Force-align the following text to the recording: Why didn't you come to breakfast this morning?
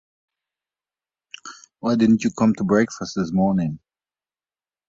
Why 1.81 1.93
didn't 1.95 2.23
you 2.23 2.31
come 2.31 2.55
to 2.55 2.63
breakfast 2.63 3.13
this 3.15 3.31
morning? 3.31 3.77